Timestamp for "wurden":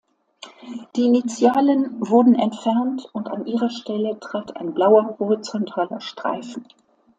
1.99-2.33